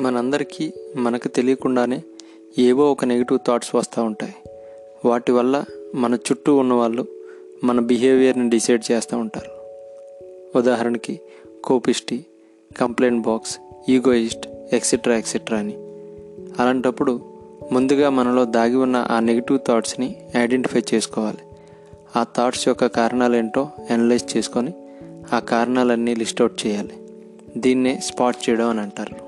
మనందరికీ 0.00 0.72
మనకు 0.96 1.28
తెలియకుండానే 1.28 2.02
ఏవో 2.58 2.92
ఒక 2.92 3.04
నెగిటివ్ 3.04 3.38
థాట్స్ 3.46 3.74
వస్తూ 3.74 4.02
ఉంటాయి. 4.02 4.34
వాటి 5.04 5.32
వల్ల 5.32 5.64
మన 5.94 6.14
చుట్టూ 6.14 6.56
ఉన్నవాళ్ళు 6.56 7.06
మన 7.64 7.80
బిహేవియర్ని 7.80 8.50
డిసైడ్ 8.50 8.92
చేస్తూ 8.92 9.18
ఉంటారు. 9.18 9.50
ఉదాహరణకి 10.58 11.20
కోపిస్టి 11.64 12.26
complaint 12.76 13.26
box 13.26 13.58
egoist 13.88 14.48
etcetera 14.72 15.16
etcetera 15.16 15.58
అని. 15.58 15.74
అలాంటప్పుడు 16.62 17.20
ముందుగా 17.72 18.10
మనలో 18.10 18.44
దాగి 18.44 18.76
ఉన్న 18.76 18.96
ఆ 19.10 19.20
నెగిటివ్ 19.20 19.58
థాట్స్ని 19.68 20.16
ఐడెంటిఫై 20.36 20.82
చేసుకోవాలి. 20.94 21.38
ఆ 22.16 22.22
థాట్స్ 22.36 22.68
యొక్క 22.68 22.86
కారణాలు 22.86 23.36
ఏంటో 23.36 23.68
అనలైజ్ 23.90 24.36
చేసుకొని 24.36 24.72
ఆ 25.32 25.38
కారణాలన్నీ 25.38 26.14
లిస్ట్ 26.14 26.40
అవుట్ 26.40 26.66
చేయాలి. 26.66 26.94
దీన్నే 27.56 28.00
స్పాట్ 28.04 28.50
చేయడం 28.50 28.68
అని 28.68 28.80
అంటారు. 28.80 29.23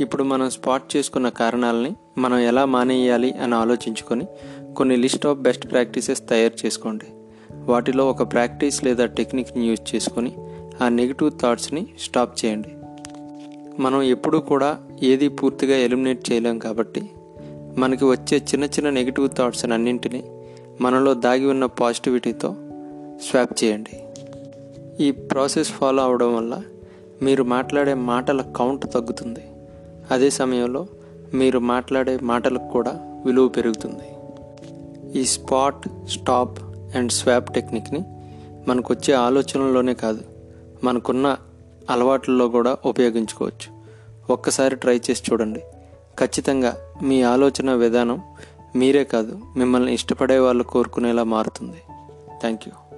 ఇప్పుడు 0.00 0.24
మనం 0.24 0.50
స్పాట్ 0.50 0.96
చేసుకున్న 0.96 1.28
కారణాలని 1.28 1.94
మనం 2.18 2.38
ఎలా 2.38 2.64
మానేయాలి 2.64 3.32
అని 3.32 3.54
ఆలోచించుకొని 3.54 4.26
కొన్ని 4.76 4.96
లిస్ట్ 4.96 5.26
ఆఫ్ 5.26 5.38
బెస్ట్ 5.38 5.70
ప్రాక్టీసెస్ 5.70 6.28
తయారు 6.28 6.66
చేసుకోండి. 6.66 7.04
వాటిలో 7.64 8.10
ఒక 8.10 8.32
ప్రాక్టీస్ 8.32 8.84
లేదా 8.84 9.06
టెక్నిక్ని 9.06 9.68
యూజ్ 9.68 9.94
చేసుకొని 9.94 10.32
ఆ 10.82 10.88
నెగిటివ్ 10.88 11.30
థాట్స్ని 11.42 11.86
స్టాప్ 12.00 12.44
చేయండి. 12.44 12.68
మనం 13.82 14.02
ఎప్పుడూ 14.02 14.40
కూడా 14.40 14.78
ఏది 15.02 15.28
పూర్తిగా 15.28 15.76
ఎలిమినేట్ 15.76 16.32
చేయలేం 16.32 16.58
కాబట్టి 16.58 17.10
మనకి 17.78 18.04
వచ్చే 18.04 18.38
చిన్న 18.38 18.64
చిన్న 18.64 18.90
నెగిటివ్ 18.90 19.28
థాట్స్ 19.38 19.64
అన్నింటినీ 19.64 20.24
మనలో 20.80 21.14
దాగి 21.14 21.46
ఉన్న 21.46 21.66
పాజిటివిటీతో 21.66 22.54
స్వాప్ 23.30 23.64
చేయండి. 23.64 24.02
ఈ 25.04 25.10
ప్రాసెస్ 25.10 25.68
ఫాలో 25.68 26.02
అవడం 26.02 26.36
వల్ల 26.36 26.62
మీరు 27.22 27.42
మాట్లాడే 27.42 27.94
మాటల 27.94 28.42
కౌంట్ 28.42 28.86
తగ్గుతుంది. 28.94 29.40
అదే 30.10 30.30
సమయంలో 30.30 30.86
మీరు 31.34 31.58
మాట్లాడే 31.58 32.18
మాటలకు 32.22 32.68
కూడా 32.68 33.22
విలువ 33.26 33.48
పెరుగుతుంది. 33.48 34.14
ఈ 35.18 35.24
స్పాట్ 35.24 36.08
స్టాప్ 36.08 36.58
అండ్ 36.96 37.12
స్వాప్ 37.12 37.54
టెక్నిక్ని 37.54 38.04
మనకు 38.68 38.92
వచ్చే 38.92 39.14
ఆలోచనల్లోనే 39.14 39.94
కాదు 39.94 40.20
మనకున్న 40.84 41.36
అలవాట్లలో 41.90 42.48
కూడా 42.48 42.76
ఉపయోగించుకోవచ్చు. 42.84 43.80
ఒక్కసారి 44.32 44.76
ట్రై 44.76 45.00
చేసి 45.10 45.22
చూడండి. 45.32 45.60
ఖచ్చితంగా 46.18 46.76
మీ 47.02 47.22
ఆలోచన 47.22 47.74
విధానం 47.74 48.22
మీరే 48.76 49.04
కాదు 49.04 49.38
మిమ్మల్ని 49.56 49.94
ఇష్టపడే 49.94 50.38
వాళ్ళు 50.38 50.64
కోరుకునేలా 50.64 51.24
మారుతుంది. 51.24 51.82
Thank 52.40 52.60
you. 52.68 52.89